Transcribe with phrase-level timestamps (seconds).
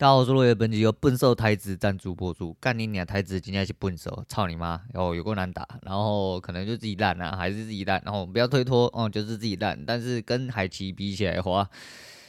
[0.00, 2.56] 大家好，我是落叶，本集由笨兽台词赞助播出。
[2.60, 4.80] 干你娘台词今天是笨兽，操你妈！
[4.94, 9.76] 哦，有够难打，然后可能就自己烂啊，还是自己烂，然后不要推脱哦，就是自己烂。
[9.84, 11.68] 但是跟海奇比起来的话，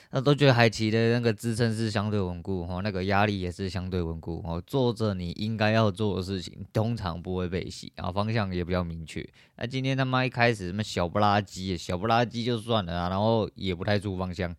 [0.09, 4.59] 那都觉得海奇的那个支撑是相对稳固哦，那个压力也是相对稳固哦。
[4.65, 9.23] 做着你应该要做的事情，通常不会被洗，然后方向也比较明确。
[9.57, 14.55] 那今天他妈一开始什么小不拉几，小不拉几就算了啊，然后也不太出方向。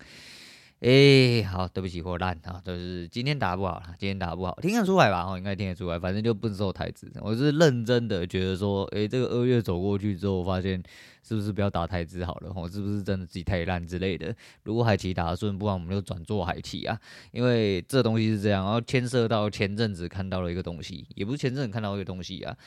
[0.81, 5.23] 哎、好，对不起，我烂啊，就是今天打不好，今天打不好，听得出来吧？
[5.29, 10.81] 哦，应该听得出来，反正就不知道台词，我是认真的觉得说，哎、这个二月走过去之后，发现
[11.23, 12.53] 是不是不要打台词好了？
[12.53, 14.35] 吼是不是真的自己太烂之类的？
[14.63, 16.99] 如果海奇打得顺，不然我们就转做海奇啊，
[17.31, 22.57] 因为这东西是这样，然后牵涉到前阵子看到了一个东西，也不是前阵子看到一个东西啊。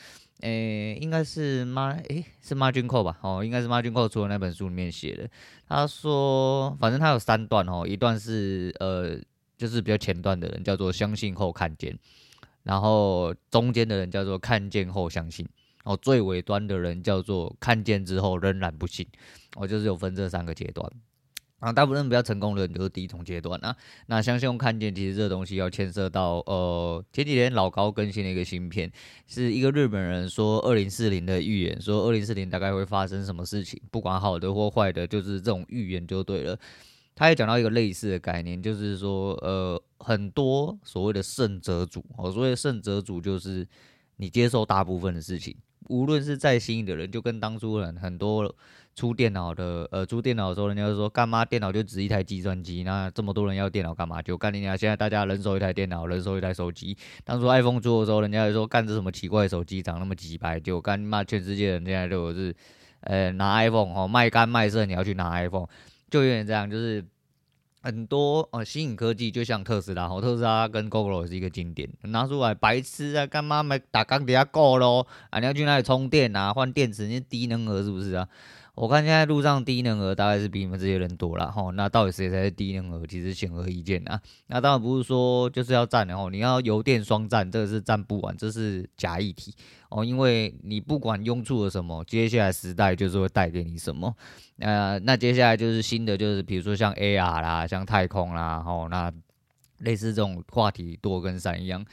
[0.41, 3.17] 诶、应该是马诶，是 Margin Call 吧？
[3.21, 5.29] 哦，应该是 Margin Call 出的那本书里面写的。
[5.67, 9.17] 他说，反正他有三段哦，一段是呃，
[9.57, 11.97] 就是比较前段的人叫做相信后看见，
[12.63, 15.47] 然后中间的人叫做看见后相信，
[15.85, 19.07] 哦，最尾端的人叫做看见之后仍然不信。
[19.55, 20.91] 哦，就是有分这三个阶段。
[21.59, 23.75] 啊，大部分人比较成功的人就是第一种阶段啊。
[24.07, 28.91] 那相信看见，其实这东西要牵涉到呃，前几天老高更新了一个新片，
[29.25, 36.59] 是一个日本人说二零四零的预言，说二零四零大概会发生什么事情，不管好的或坏的，就是这种预言就对了。
[37.15, 43.65] 他也讲到一个类似的概念，就是说呃，很多所谓的胜者组哦，所谓胜者组就是
[44.17, 45.55] 你接受大部分的事情，
[45.89, 48.53] 无论是再新的人，就跟当初人很多。
[48.97, 52.83] 出电脑的，呃，出电脑的时候，人家就说干嘛电脑就只一台计算机？
[52.83, 54.21] 那这么多人要电脑干嘛？
[54.21, 54.77] 就干你娘！
[54.77, 56.95] 现在大家人手一台电脑，人手一台手机。
[57.25, 61.21] 当初 iPhone 出的时候，人家就说干这什么奇怪的手机，长那么几百，就干你妈！
[61.25, 62.55] 全世界人现在都是，
[63.01, 65.67] 呃，拿 iPhone 哦，卖干卖肾，你要去拿 iPhone，
[66.09, 67.03] 就有点这样，就是
[67.85, 75.05] 很多呃新颖科技，就像特斯拉，哦，特斯拉跟 Google 也是一个经典，拿出来白痴啊，干嘛买打钢底下够咯？
[75.29, 76.51] 啊，你要去那里充电啊？
[76.51, 77.05] 换电池？
[77.05, 78.27] 你低能儿是不是啊？
[78.75, 83.07] 我看现在路上低能儿大概是比你们这些人多了哈，那到底谁才是低能儿？
[83.07, 84.19] 其实显而易见啊。
[84.47, 89.53] 那当然不是说就是要战的哈，你要油电双战，这个是战不完，这是假议题
[89.89, 90.03] 哦。
[90.03, 94.13] 因为你不管用出了什么，接下来时代就是会带给你什么。
[94.59, 99.11] 呃，那接下来就是新的，就是比如说像 AR 啦，像太空啦，吼，那
[99.79, 101.85] 类似这种话题多跟山一样。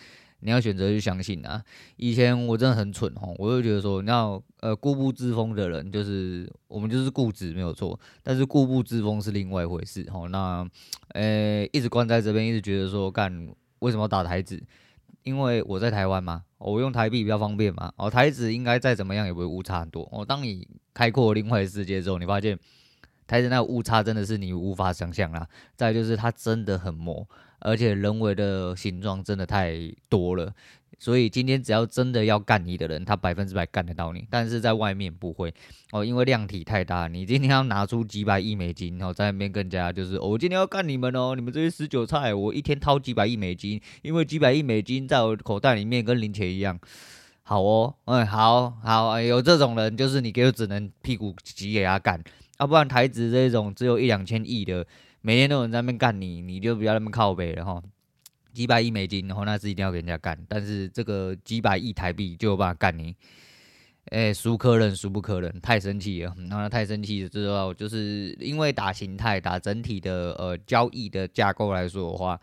[0.45, 1.63] 你要选择去相信啊！
[1.97, 10.29] 以前我真的很蠢哦，我就觉得说，你要呃固步自封的人，就是我们就是固执没有错，但是固步自封是另外一回事哦。
[10.29, 10.69] 那
[11.11, 13.49] 呃一直关在这边，一直觉得说干
[13.79, 14.61] 为什么要打台子？
[15.23, 17.93] 因为我在台湾嘛，我用台币比较方便嘛。
[17.97, 20.09] 哦，台子应该再怎么样也不会误差很多。
[20.11, 22.59] 哦，当你开阔另外的世界之后，你发现
[23.29, 25.49] 台子那个误差真的是你无法想象啦。
[25.77, 27.25] 再就是它真的很磨。
[27.63, 29.73] 而且人为的形状真的太
[30.09, 30.53] 多了，
[30.99, 34.27] 所以今天只要真的要干你的人，他百分之百干得到你。
[34.29, 35.53] 但是在外面不会
[35.93, 37.07] 哦，因为量体太大。
[37.07, 46.79] 你今天要拿出几百亿美金，然后在那边更加就是，哦，我今天要干你们哦，你们这些死韭菜，我一天掏几百亿美金，因为几百亿美金在我口袋里面跟零钱一样。
[47.45, 52.23] 好哦，嗯，好好，有这种人就是你给我只能屁股挤给他干，
[52.59, 54.85] 要不然台子这种只有一两千亿的。
[55.25, 57.81] 每天都有人在那边干你，你就不要那么靠北了哈。
[58.53, 63.15] 几百亿美金，然后那是一定要给人家干，但是这个几百亿台币就有办法干你。
[64.07, 66.35] 哎，孰可忍孰不可忍，太生气了。
[66.51, 72.39] 然后太生气了之后，就是因为打形态、打整体的呃交易的架构来说的话，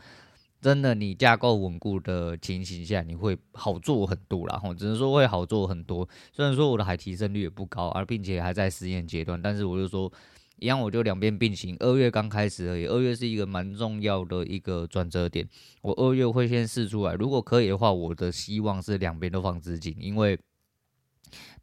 [0.61, 4.57] 真的你架构稳固的情形下，你会好做很多啦。
[4.57, 6.07] 哈，只能说会好做很多。
[6.31, 10.11] 虽然说我的海提升率也不高，而并且还在实验阶段，但是我就说。
[10.59, 11.75] 一样，我就两边并行。
[11.79, 15.47] 二月刚开始而已，二月是一个蛮重要的一个转折点。
[15.81, 20.37] 我二月会先试出来，如果可以的话，我的希望是两边都放资金，因为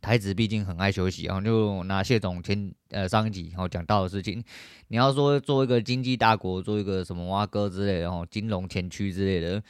[0.01, 1.25] 台子毕竟很爱休息。
[1.25, 4.43] 然后就拿谢总前呃上一集然后讲到的事情，
[4.89, 9.63] 你要说做一个经济大国，做一个什么挖哥之类的，然后金融前驱之类的。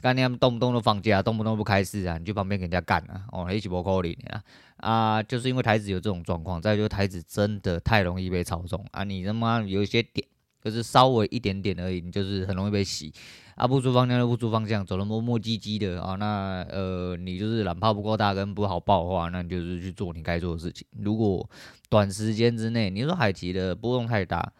[0.00, 4.42] 干你他们动不动都放假，动不动不开市啊，你去旁边给人家干啊，哦，一起不扣你啊
[4.76, 5.22] 啊！
[5.22, 10.24] 就是因为台子有这种状况，再就是台子真的太容易被操纵啊，你他妈有一些点，
[10.62, 13.12] 就是稍微一点点而已，你就是很容易被洗
[13.56, 20.86] 啊，不出方向就不出方向，走的磨磨唧唧的啊，那呃，你就是懒泡不够大，跟不好爆的话，那你就是去做你该做的事情。
[21.00, 21.44] 如果
[21.88, 24.52] 短时间之内，你说海奇的波动太大，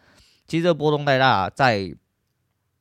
[0.47, 1.95] 其实这波动太大，在。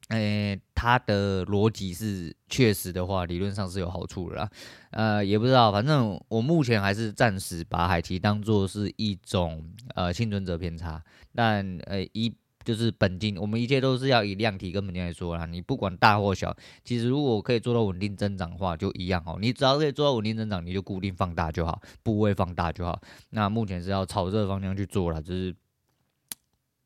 [0.08, 4.50] 诶、欸，它的逻辑是确实的话，理论上是有好处的啦。
[4.90, 9.62] 呃，也不知道，反正我目前还是暂时把海奇当做是一种
[9.94, 11.02] 呃幸存者偏差。
[11.34, 12.34] 但呃，一
[12.64, 15.46] 就是本金，我们一切都是要以量体跟本金来说啦。
[15.46, 19.38] 你不管大或小，其实如果可以做到稳定增长的话，就一样哦。
[19.40, 23.00] 你只要可以做到稳定增长，你就固定放大就好，部位放大就好。
[23.31, 25.55] 那目前是要朝这个方向去做了，就是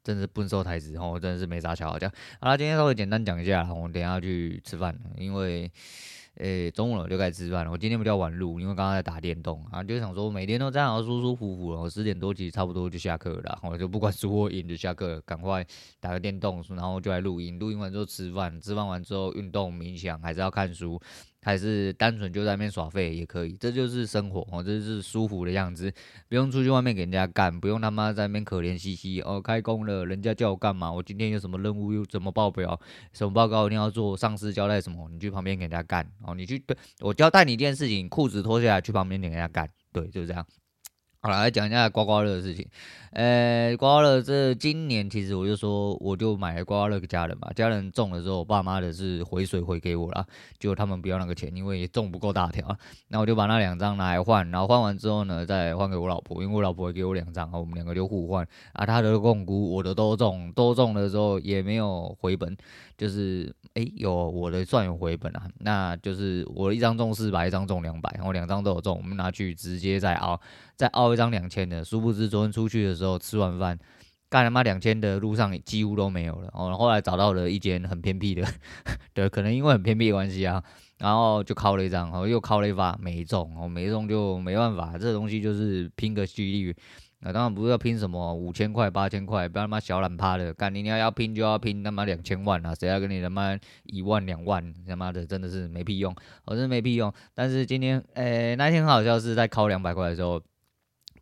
[0.02, 2.10] 真的是笨兽台词哦，真的是没啥巧好讲。
[2.40, 5.70] 好了，今天稍微简单讲一下，我等一下去吃饭，因为。
[6.36, 7.70] 诶、欸，中午了就该吃饭了。
[7.70, 11.80] 我今天比较晚录，因为刚刚在打电动啊，就想说每天都这样舒舒服服了。
[11.82, 15.62] 我十点多其实差不多就下课了， 我就不管输或赢就下课，赶快
[16.00, 17.58] 打个电动，然后就来录音。
[17.58, 20.98] 录音完之后吃饭，吃饭完之后运动冥想，还是要看书。
[21.42, 25.92] 还是单纯就在那边耍废也可以，这就是生活哦，这就是舒服的样子，
[26.28, 29.42] 不用出去外面给人家干，不用他妈在那边可怜兮兮哦。
[29.42, 30.92] 开工了，人家叫我干嘛？
[30.92, 31.92] 我今天有什么任务？
[31.92, 32.80] 又怎么报表？
[33.12, 34.16] 什么报告一定要做？
[34.16, 35.08] 上司交代什么？
[35.10, 36.34] 你去旁边给人家干哦。
[36.34, 40.46] 你去对我交代你一件事情，裤子脱下来去旁边给人家干，对，就是这样。
[41.24, 42.66] 好了，来讲一下刮刮乐的事情。
[43.12, 47.48] 呃，刮刮乐这今年其实我就说，我就买了刮刮乐给家人嘛。
[47.54, 50.26] 家人中了之后，我爸妈的是回水回给我了，
[50.58, 52.76] 就他们不要那个钱，因为也中不够大条。
[53.06, 58.44] 那我就把那两张拿来换，然后换完之后呢，再换给我老婆，因为我老婆会给我两张，我们两个就互换。
[58.72, 62.56] 啊，他的共估，我的都中，都中了之后也没有回本，
[62.98, 63.54] 就是。
[63.74, 70.38] 哎，有我的算有回本啊，那就是我一张中四百，一张中两百，然后两张都有中，我们拿去直接再凹，
[70.82, 71.84] 再凹一张两千的。
[71.84, 73.78] 殊不知昨天出去的时候吃完饭，
[74.28, 76.50] 干他妈两千的路上几乎都没有了。
[76.52, 78.44] 哦，后来找到了一间很偏僻的，
[79.14, 80.60] 对，可能因为很偏僻的关系啊，
[80.98, 86.74] 然后就靠了一张，然后又靠了一发没中，哦，没中就没办法，这东西就是拼个几率。
[87.24, 90.74] 那当然不是要拼什么五千块、八千块，不要他妈小懒趴的干！
[90.74, 92.74] 你你要要拼就要拼他妈两千万啊！
[92.74, 94.74] 谁要跟你他妈一万两万？
[94.88, 96.12] 他妈的真的是没屁用，
[96.46, 97.14] 我真的没屁用。
[97.32, 100.42] 但是今天，诶、那天很好笑是在考两百块的时候，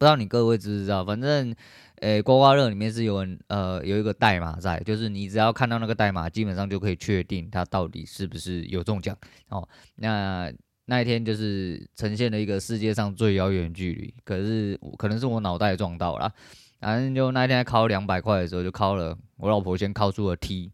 [0.01, 1.05] 不知道你各位知不知道？
[1.05, 1.55] 反正，
[1.97, 9.15] 诶、刮刮乐里面是有呃有一个代码在，就是你只要看到那个代码，基本上就可以确定它到底是不是有中奖
[9.51, 9.69] 哦。
[9.97, 10.51] 那。
[10.87, 16.33] 那一天就是呈现了一个世界上最遥远的距离，可是可能是我脑袋撞到了，
[16.81, 20.73] 反正就那一天考两百块的时候，就考了我老婆先考出了 T，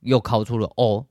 [0.00, 1.06] 又考出了 O。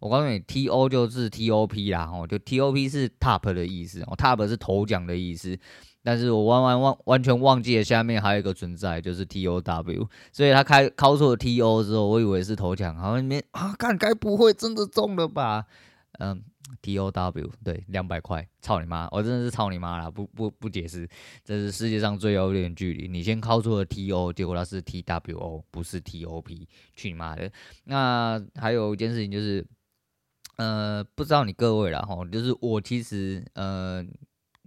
[0.00, 5.58] 我告诉你，T O 就是 T O P 啦，哦，就 T O P 是 Top 的意思，哦，Top 是头奖的意思，
[6.02, 15.66] 但是我完完完完全忘记了下面还有一个存在，就是 T O W，所以他开敲错 T O 之后，我以为是头奖，好像里面啊，看该不会真的中了吧，
[16.18, 16.42] 嗯。
[16.82, 19.08] T O W 对，两百块，操你妈！
[19.10, 20.10] 我真的是操你妈啦！
[20.10, 21.08] 不不不解释，
[21.42, 23.08] 这是世界上最遥远的距离。
[23.08, 27.50] 你先敲出了 T O，结果它是 T W O，不是 T O P，去你妈的！
[27.84, 29.66] 那还有一件事情就是，
[30.58, 34.06] 呃，不知道你各位啦哈，就是我其实呃。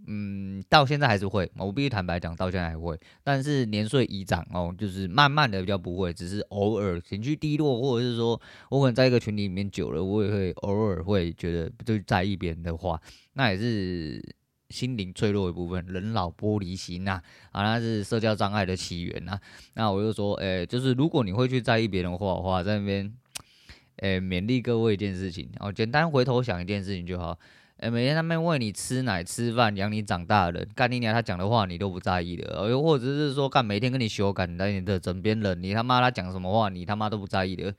[0.08, 3.00] 嗯，到现在还是会，我必须坦白讲，到现在还会。
[3.24, 8.42] 但是年岁已长哦，就是慢慢的比较不会，只是偶尔情绪低落，或者是说
[8.72, 13.00] 我可能在一个群体里面久了，我也会偶尔会觉得就在意别人的话，
[13.34, 14.20] 那也是
[14.72, 17.22] 心灵脆弱一部分，人老玻璃心呐，
[17.52, 19.40] 啊，那是社交障碍的起源呐。
[19.76, 23.14] 那我就说，哎、就是如果你会去在意别人的话的话，在那边，
[23.98, 27.38] 哎、勉励各位一件事情，哦，简单回头想一件事情就好。
[27.78, 37.74] 哎，每天他们喂你吃奶吃饭养你长大的，干你娘他讲的话你都不在意的，又或者是说干每天跟你修改在你的枕边人，你他妈他讲什么话你他妈都不在意的，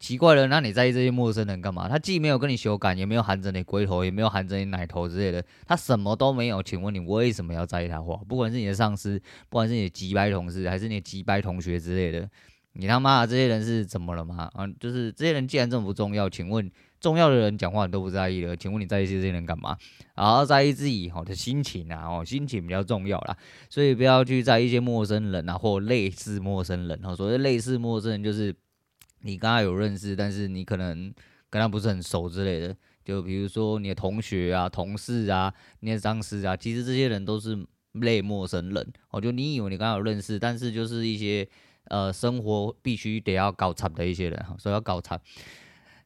[0.00, 1.86] 奇怪了，那你在意这些陌生人干嘛？
[1.86, 8.16] 他既没有跟你修改，也没有含着你龟头，也没有含着你奶头之类的，他什么都没有，请问你为什么要在意他话？
[8.26, 12.26] 不管是你的上司，不管是你的机掰同事，还是你的机掰同学之类的，
[12.78, 14.50] 你他妈的这些人是怎么了吗？
[14.54, 16.70] 啊，就是这些人既然这么不重要，请问？
[16.98, 19.76] 重要的人讲话你都不在意了，请问你在意这些人干嘛？
[20.14, 23.36] 然后在意自己好的心情啊，哦，心情比较重要啦，
[23.68, 26.98] 所以不要去在意一些陌生人啊，或类似陌生人。
[27.04, 28.52] 哦，所谓类似陌生人，就是
[29.20, 31.12] 你跟他有认识，但是你可能
[31.50, 32.74] 跟他不是很熟之类的。
[33.04, 37.56] 就比如说你的同学啊、同事啊、你的上司啊，其实这些人都是
[37.92, 38.92] 类陌生人。
[39.10, 41.46] 哦，就你以为你跟他有认识，但是就是一些
[41.88, 45.20] 呃生活必须得要搞差的一些人，所以要搞差。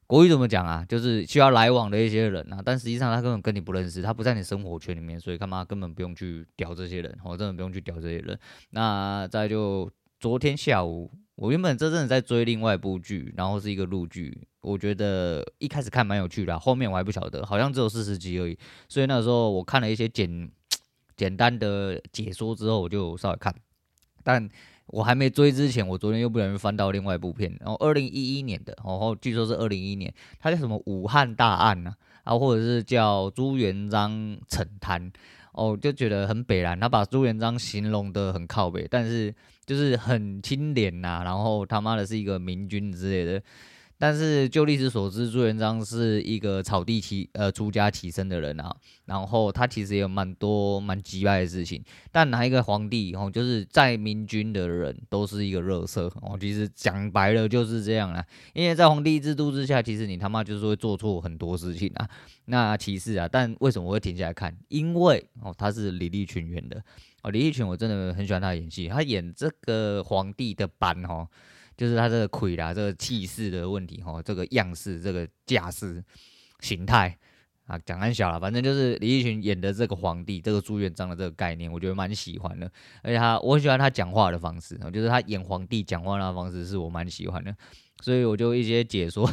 [0.06, 0.84] 国语怎么讲啊？
[0.88, 8.36] 就是需要来往的一些人啊，但实际上他根本跟你不认识，他不在你生活圈里面，所以干嘛根本不用去屌这些人，我真的不用去屌这些人。
[8.70, 18.58] 那再就昨天下午，我原本真正在追另外一部剧，然后是一个陆剧，我觉得一开始看蛮有趣的，后面我还不晓得，好像只有四十集而已，
[18.88, 20.50] 所以那时候我看了一些简
[21.16, 23.54] 简单的解说之后，我就稍微看，
[24.24, 24.50] 但。
[24.90, 31.94] 我还没追之前，我昨天又不小心翻到另外一部片，然后二零一一年的，然后据说是二零一一年，它叫什么武汉大案呐，
[32.24, 34.10] 啊，或者是叫朱元璋
[34.48, 35.10] 惩贪，
[35.52, 36.78] 哦，就觉得很北然。
[36.78, 43.42] 他把朱元璋形容的很靠北，但是就是很清廉呐，然后他妈的是一个明君之类的。
[44.00, 51.84] 但是就历史所知，朱元璋是一个草地起呃出家起身的人啊，然后他其实也有蛮多蛮击败的事情。
[52.10, 56.38] 但哪一个皇帝哦，就是在明君的人都是一个热色哦。
[56.40, 62.08] 其实讲白了就是这样啊，因为在皇帝制度之下，其实你他妈就是会做错很多事情啊。
[62.46, 64.56] 那其次啊，但为什么我会停下来看？
[64.68, 66.82] 因为哦，他是李立群演的
[67.22, 71.28] 哦，李立群我真的很喜欢他演戏，他演这个皇帝的班哦。
[71.80, 76.04] 就是他这个魁啦，这个气势的问题哈，这个样式、这个架势、
[76.58, 77.16] 形态
[77.64, 82.70] 啊，讲很小了，反正就是李立群演的这个皇帝，这个朱元璋的这个概念，我觉得蛮喜欢的。
[83.02, 87.56] 而且他，我喜欢他讲话的方式，就是他演皇帝讲话的方式是我蛮喜欢的，
[88.02, 89.26] 所以我就一些解说，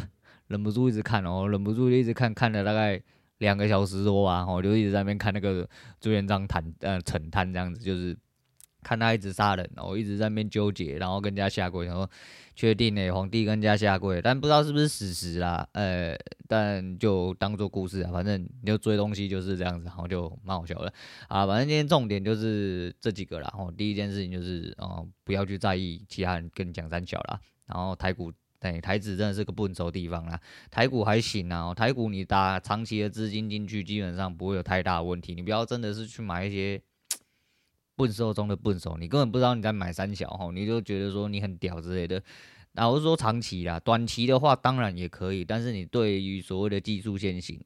[0.48, 2.98] 忍不住一直看哦，忍不住一直看，看了大概
[3.40, 5.68] 两个小时多吧，我就一直在那边看那个
[6.00, 8.18] 朱元璋谈呃惩贪这样子，就是。
[8.88, 12.10] 看他一直杀人，然后一直在那边纠结，然后跟人家下跪，然后
[12.56, 16.18] 确定呢，皇帝跟人家下跪，但不知道是不是事实啦，呃，
[16.48, 20.94] 但就当做故事啊，反正你就追东西就是这样子，然后就蛮好笑的
[21.28, 21.46] 啊。
[21.46, 30.40] 反正今天重点就是这几个啦，然后第一件事情就是，哦，不要去在意其他人跟你讲三小啦，然后台股，对，台指真的是个笨手地方啦，
[30.72, 36.82] 台股还行啊，台股你打长期的资金进去，基本上不会有太大问题，你不要真的是去买一些。
[37.98, 42.24] 笨手中的笨手，你根本不知道你在买三小哈，你就觉得说你很屌之类的。
[42.74, 47.60] 那我是说长期啦，短期的话当然也可以，但是你对于所谓的技术线型、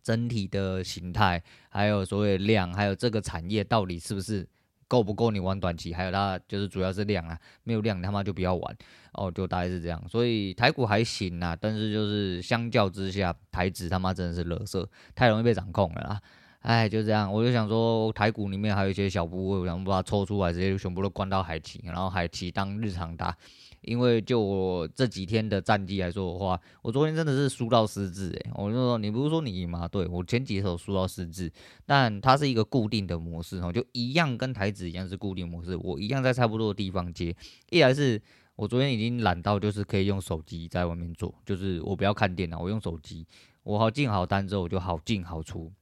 [0.00, 4.48] 整体的形态，还有所谓的量，还有这个产业到底是不是
[4.86, 5.92] 够不够你玩短期？
[5.92, 8.76] 还有它就是主要是量啊，没有量他妈就不要玩
[9.14, 10.00] 哦，就大概是这样。
[10.08, 14.86] 所以台股还行啊，但是就是相较之下，台指他妈真的是垃圾，
[15.16, 16.22] 太容易被掌控了啦。
[16.60, 23.36] 哎，就这样，我就想说，台股里面还有一些小部位，我想把它抽出来，直接就全部都关到海奇，然后海奇当日常打。
[23.82, 29.86] 因为就我这几天的战绩来说的话，我昨天真的是输到失智诶，我就说，你不是说你赢吗？
[29.86, 31.50] 对，我前几手输到失智，
[31.86, 37.34] 但它是一个固定的模式哦，就一样跟台子一样是固定模式，我一样在差不多的地方接。
[37.70, 38.20] 一来是
[38.56, 43.24] 我昨天已经懒到就是可以用手机在外面做，就是我不要看电脑，我用手机，
[43.62, 45.72] 我好进好单之后我就好进好出。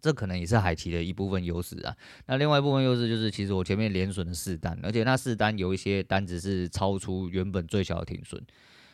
[0.00, 1.94] 这可能也是海奇的一部分优势啊。
[2.26, 8.40] 那另外一部分优势就是，其实我前面连损的四单，而且那四单有一些单子是超出原本最小的停损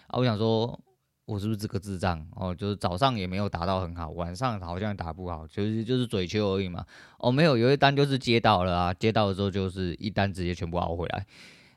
[0.07, 0.19] 啊。
[0.19, 0.80] 我想说，
[1.26, 2.54] 我是不是这个智障哦？
[2.54, 6.85] 就是早上也没有打到很好，晚上好像打不好，就是就是嘴秋而已嘛。
[7.19, 11.26] 哦，没有，有一单就是接到了啊，接到了之后就是一单直接全部凹回来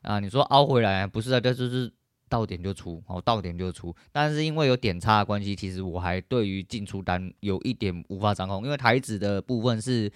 [0.02, 0.20] 啊。
[0.20, 1.40] 你说凹回来不是啊？
[1.40, 1.92] 这就是。
[2.34, 10.12] 到点就出，哦，到点就出，但是因为有点差的关系，其实我还对于进出单有一点无法掌控，因为台指的部分是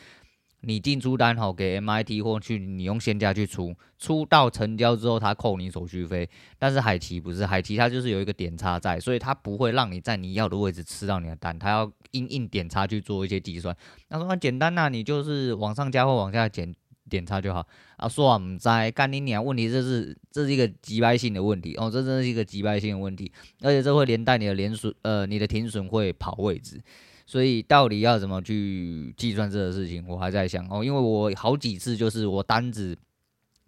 [0.61, 13.77] 你进出单好给 MIT 或去你用现价去出，出到成交之后他扣你手续费，但是海奇不是，海奇它就是有一个点差在，所以它不会让你在你要的位置吃到你的单，它要因应点差去做一些计算。
[14.07, 16.73] 那说简单呐，你就是往上加或往下减。
[17.09, 17.65] 点差就好
[17.97, 19.43] 啊，说啊，唔在干你娘！
[19.43, 26.81] 问题这是这是一个急败性的问题哦，这真是一个急败性的问题，而且这会连带你的连损，呃，你的停损会跑位置，
[27.25, 32.97] 所以到底要怎么去计算这个事情，我还在想哦，因为我好几次就是我单子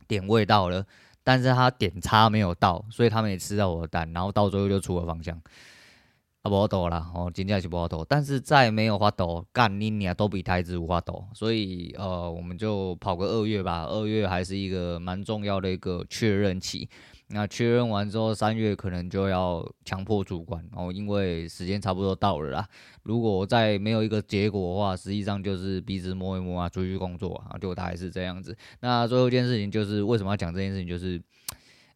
[0.08, 0.86] 点位到了，
[1.24, 5.41] 但是他点差没有到，所以他没吃到我的单，然后到最后就出了方向。
[6.41, 16.88] 啊，无多啦，哦，真正是无多，但是再没有法度，干你娘都比台指无法度，所以呃，我们就跑个二月吧，二月还是一个蛮重要的一个确认期。
[17.31, 22.67] 那确认完之后，三月可能就要强迫主观哦，因为时间差不多到了啦。
[23.03, 28.58] 如果再没有一个结果的话，实际上就是鼻子摸一摸啊，出去工作啊，就大概是这样子。
[28.79, 31.22] 那最后一件事情就是为什么要讲这件事情，就是。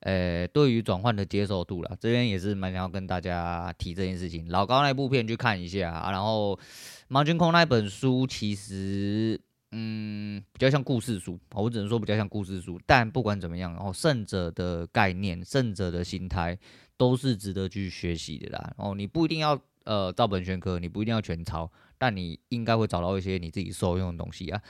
[0.04, 4.50] 呃、对于转换的接受度啦，这边也是蛮想要跟大家提这件事情。
[4.50, 6.60] 老高那部片去看一下，啊、然后
[7.08, 9.40] 毛军空那本书其实，
[9.72, 12.78] 嗯，比较像故事书，我只能说比较像故事书。
[12.86, 16.60] 但不管怎么样，然后胜者的概念、胜者的心态
[16.98, 18.74] 都是值得去学习的啦。
[18.78, 24.62] 哦，你不一定要呃照本宣科，你不一定要全抄，但你应该会找到一些你自己受用的东西啊。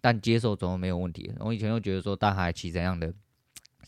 [0.00, 1.32] 但接受总没有问题。
[1.38, 3.14] 我以前又觉得说大海期怎样的。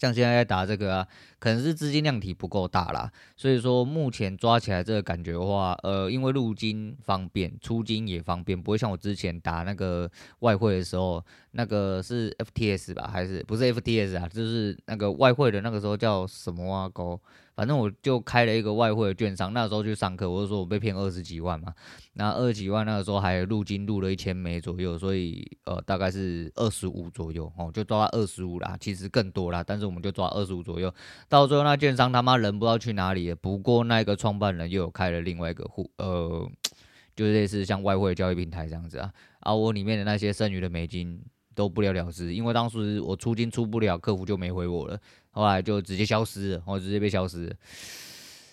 [0.03, 1.09] 像现在打这个啊，
[1.43, 3.11] 可能是资金量体不够大啦。
[3.37, 10.09] 所以说目前抓起来这个感觉的话，呃，因为入金方便，出金也方便，不会像我之前打那个
[10.39, 11.21] 外汇的时候，
[11.51, 14.29] 那个是 FTS 吧，还是不是 FTS 啊？
[14.29, 16.89] 就是那个外汇的那个时候叫什么啊？
[16.89, 17.21] 勾。
[17.55, 21.75] 反正我就开了一个外汇的券商，那时候去上课，我就说我被骗二十几万嘛，
[22.15, 30.93] 那二十几万那个时候还入金入了一千枚左右，所以呃大概是二十五左右哦，就抓到二十五啦，其实更多啦，但是我们就抓二十五左右，
[31.33, 36.47] 到最后那券商他妈人不知道去哪里了，不过那个创办人又有开了另外一个户，呃，
[37.17, 39.11] 就类似像外汇交易平台这样子啊，
[39.41, 41.19] 啊我里面的那些剩余的美金
[41.55, 45.01] 都不了了之，因为当时我出金出不了，客服就没回我了。
[45.31, 47.55] 后来就直接消失了，我直接被消失了。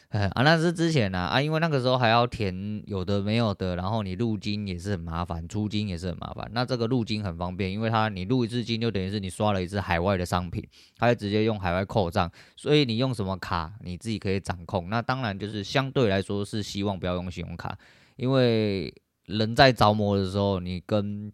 [0.09, 6.49] 啊，那是之前呢啊，啊，因为那个时候还要填有的没有的，然后你入金也是很麻烦，出金也是很麻烦。
[6.51, 14.89] 那这个入金很方便，因为它你入一次金就等于是你刷了一次海外的商品，它就直接用海外扣账，所以你用什么卡你自己可以掌控。
[14.89, 17.77] 那当然就是相对来说是希望不要用信用卡，
[18.15, 18.91] 因为
[19.27, 21.31] 人在着魔的时候，你跟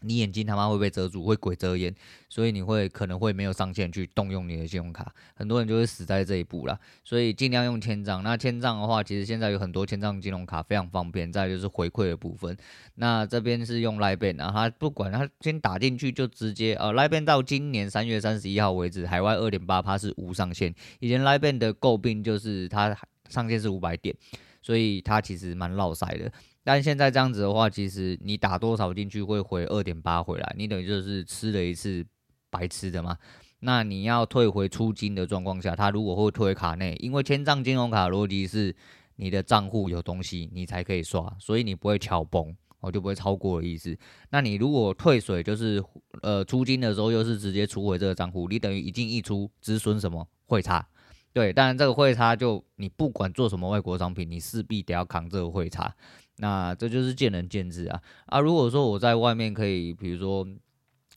[0.00, 1.94] 你眼睛他妈会被遮住，会鬼遮眼，
[2.28, 6.78] 所以你会可能会没有上限去动用你的信用卡，很多人就会死在这一步啦。
[7.04, 8.22] 所以尽量用千账。
[8.22, 11.18] 那千账的话，其实现在有很多千账金融卡非常方便。
[11.30, 12.56] 再就是回馈的部分，
[12.94, 20.74] 那这边是用 LINE Bank，然后它不管它先打进去就直接呃 LINE Bank 到今年三月三十一号为止，海外二点八趴是无上限。
[21.00, 22.96] 以前 LINE Bank 的诟病就是它
[23.28, 24.14] 上限是五百点，
[24.62, 26.32] 所以它其实蛮绕塞的。
[26.68, 32.04] 但现在这样子的话，其实你打多少进去会回二点八回来，你等于就是吃了一次
[32.50, 33.16] 白吃的嘛。
[33.60, 38.76] 那你要退回出金的状况下，它如果会退回卡内，因为签帐金融卡逻辑是
[39.16, 43.96] 你的账户有东西你才可以刷，所以你不会敲崩，我就不会超过的意思。
[44.28, 45.82] 那你如果退水就是
[46.20, 50.86] 呃出金的时候又是直接出回这个账户，你等于一进一出止损什么汇差。
[51.32, 55.94] 对，当然这个汇差就你不管做什么外国商品，你势必得要扛这个汇差。
[56.40, 58.38] 那这就是见仁见智啊啊！
[58.38, 60.46] 如果说我在外面可以，比如说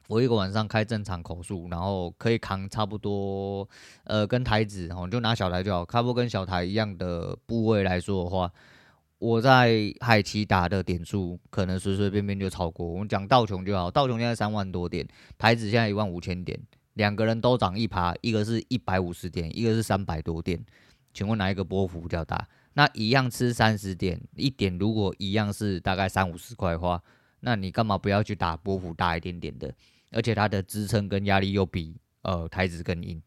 [0.07, 3.67] 我一个晚上开正常口数，然后可以扛差不多，
[4.05, 8.51] 呃，跟台指哦，就拿小台就好，差不多跟小台一样的部位来说的话，
[9.19, 12.83] 我在海奇打的点数可能随随便便就超过。
[12.85, 16.59] 我们讲道琼就好，道琼现在三万多点，台指现在一万五千点，
[16.95, 20.61] 两个人都涨一趴，一个是一百五十点，一个是三百多点，
[21.13, 22.47] 请问哪一个波幅比较大？
[22.73, 27.01] 那一样吃三十点，一点如果一样是大概三五十块的话，
[27.41, 29.73] 那你干嘛不要去打波幅大一点点的？
[30.11, 33.21] 而且它的支撑跟压力又比呃台指更硬，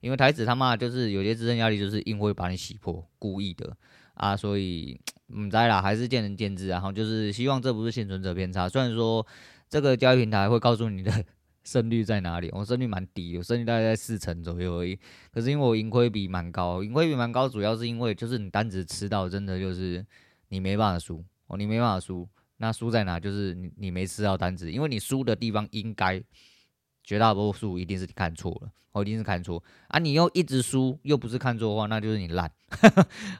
[0.00, 3.76] 因为台指他妈就是有些支撑压力就是硬会把你洗破，故意的
[4.14, 5.00] 啊，所以
[5.34, 6.74] 唔知啦，还是见仁见智啊。
[6.74, 9.26] 然后就是希望这不是幸存者偏差，虽然说
[9.68, 11.24] 这个交易平台会告诉你的。
[11.70, 12.48] 胜率在哪里？
[12.52, 14.98] 我胜率蛮低，我胜率大概在四成左右而已。
[15.30, 20.02] 可是因为我盈亏比蛮高，盈亏比蛮高，主要是因为就是你单子吃到真的就是
[20.48, 22.26] 你没办法输哦，你没办法输。
[22.56, 23.20] 那输在哪？
[23.20, 26.22] 就是你你没吃到单子，因为你输的地方应该
[27.04, 29.98] 绝大多数一定是看错了，我一定是看错啊。
[29.98, 32.50] 你又一直输，又不是看错的话，那就是你烂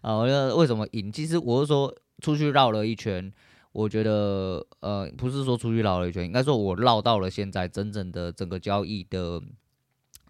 [0.03, 0.17] 啊。
[0.19, 1.11] 我觉得为什么赢？
[1.11, 3.33] 其实我是说出去绕了一圈。
[3.73, 9.43] 我觉得，呃，不是说出去绕了一圈，应该说我绕到了现在真正的整个交易的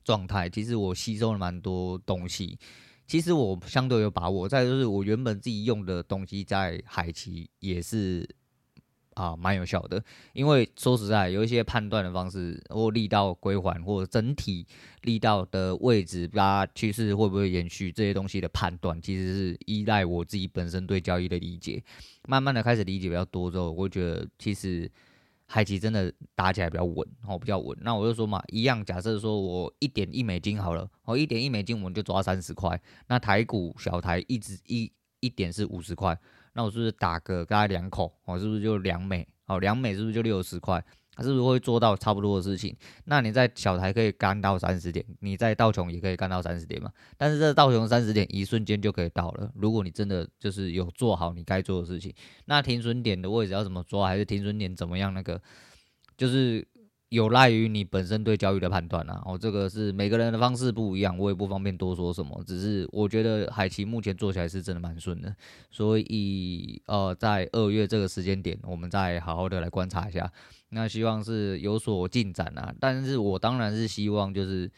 [0.05, 0.48] 状态。
[0.48, 2.59] 其实我吸收了蛮多东西，
[3.07, 4.48] 其实我相对有把握。
[4.48, 8.29] 再就是我原本自己用的东西，在海奇也是。
[9.19, 10.01] 啊，蛮有效的，
[10.33, 14.65] 因为说实在，有一些判断的方式，或力道归还，或者整体
[15.03, 21.83] 力道的位置，它趋势会不会延续，这些东西的判断，其实是依赖我自己本身对交易的理解。
[22.29, 24.89] 慢慢的开始理解比较多之后，我觉得其实
[25.47, 27.77] 海期真的打起来比较稳，哦，比较稳。
[27.81, 36.17] 那我就说嘛，一样，假设说我一点一美金好了，哦，一点一美金我们就抓三十块，那台股小台一直一一点是五十块。
[36.53, 39.27] 那我是不是打个大概两口，我是不是就两美？
[39.47, 40.85] 哦，两美是不是就六十块？
[41.15, 42.77] 它是不是会做到差不多的事情？
[43.05, 46.93] 那你在小台可以干到三十点，你在道琼也可以干到三十点嘛？
[47.17, 49.51] 但是这道琼三十点一瞬间就可以到了。
[49.55, 54.07] 如果你真的就是有做好你该做的事情，那停损点的位置要怎么抓？
[54.07, 55.13] 还是停损点怎么样？
[55.13, 55.41] 那个
[56.17, 56.67] 就是。
[57.11, 62.42] 有赖于你本身对交易的判断啊，哦，这个是每个人的方式不一样，我也不方便多说什么。
[62.47, 65.35] 只是我觉得海奇目前做起来是真的蛮顺的，
[65.71, 70.31] 所以呃，在二月这个时间点，我们再好好的来观察一下。
[70.68, 74.71] 那希望是有所进展啊，但是我当然是希望就是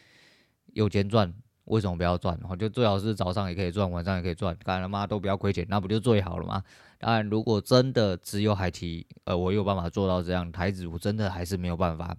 [0.72, 1.34] 有钱赚，
[1.70, 2.38] 为什么不要赚？
[2.48, 6.62] 哦，就最好是早上也可以赚，晚上也可以赚，干他妈都不要亏钱，那不就最好了吗？
[6.98, 12.16] 当然，如果真的只有海奇，呃，我有办法做到这样，台子我真的还是没有办法，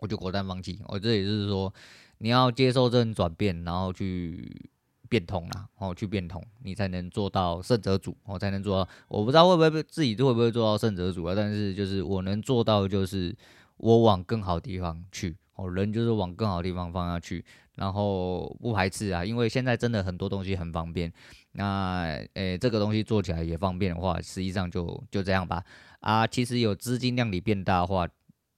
[0.00, 0.80] 我就果断放弃。
[0.88, 1.72] 我这也就是说，
[2.18, 4.68] 你要接受这种转变，然后去
[5.08, 8.90] 变通啦，哦，去变通，你才能做到胜者组，我、哦、才能做到。
[9.08, 13.36] 我不知道会不会自己会不会做到胜者组啊，但是就是我能做到，就是
[13.76, 17.44] 我往更好的地方去，哦，人就是往更好的地方放下去，
[17.74, 21.12] 然后不排斥啊，因为现在真的很多东西很方便，
[21.52, 25.62] 那诶、这个东西做起来也方便的话，实际上就就这样吧。
[26.00, 28.08] 啊，其实有资金量里变大的话，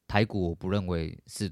[0.06, 1.50] 台股我不认为是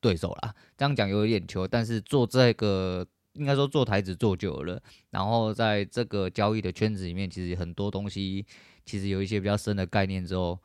[0.00, 0.52] 对手啦。
[0.76, 8.44] 这样讲有点球，但是做这个应该说做台子做久了，然后在这个交易的圈子里面，其实很多东西
[8.84, 10.58] 其实有一些比较深的概念之后，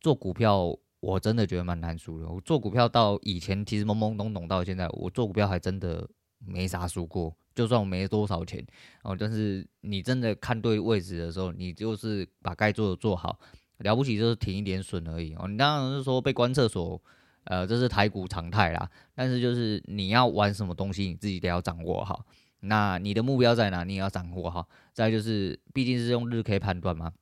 [0.00, 2.28] 做股票我真的觉得蛮难输的。
[2.28, 6.08] 我做股票到以前其实懵懵懂懂到现在，我做股票还真的
[6.38, 7.34] 没啥输过。
[7.52, 8.64] 就算我没多少钱
[9.02, 13.38] 哦，但是你真的看对位置的时候，你就是把该做的做好。
[13.78, 15.48] 了不起就是停一点损而已哦。
[15.48, 17.02] 你当然是说被关厕所，
[17.44, 18.90] 呃，这是台股常态啦。
[19.14, 22.24] 但是就是你要玩什么东西，你自己得要掌握好。
[22.60, 24.68] 那你的目标在哪，你也要掌握好。
[24.92, 27.12] 再就是，毕竟是用日 K 判断嘛，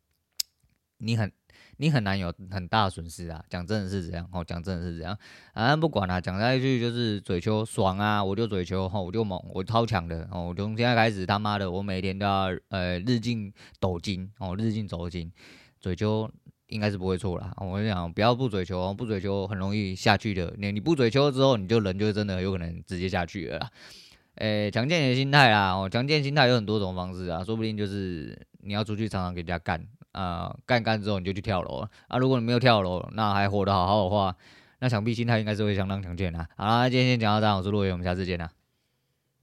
[0.98, 1.32] 你很
[1.78, 3.44] 你很难有很大的损失啊。
[3.48, 5.18] 讲真的是这样哦，讲真的是这样。
[5.52, 10.48] 啊，不管啦，讲下一句就是嘴球爽啊，我就嘴球吼，我就猛，我超强的哦。
[10.48, 15.32] 我从现在开始，他妈的，我每天都要呃日进斗金哦，日进斗金，
[15.80, 16.30] 嘴球。
[16.68, 17.50] 应该是不会错啦。
[17.56, 20.52] 我跟你讲，不要不嘴球，不嘴球很容易下去的。
[20.58, 23.70] 你你不嘴球之后，你就人就真的有可能直接下去了啦。
[24.34, 29.82] 诶、强健你的心态啦，哦，强健心态有很多种方式啊，说不定就是你要出去常常给人家干
[30.18, 32.18] 啊，干干之后你就去跳楼啊。
[32.18, 34.34] 如果你没有跳楼，那还活得好好的话，
[34.80, 36.44] 那想必心态应该是会相当强健的。
[36.56, 38.50] 好啦，今天先讲到这，我是陆伟，我们下次见啦。